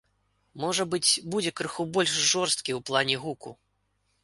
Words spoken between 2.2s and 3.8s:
жорсткі ў плане гуку.